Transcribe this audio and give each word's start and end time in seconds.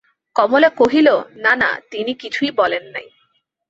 কমলা 0.35 0.69
কহিল, 0.69 1.07
না 1.35 1.53
না, 1.55 1.69
তিনি 1.91 2.11
কিছুই 2.13 2.51
বলেন 2.51 2.83
নাই। 2.93 3.07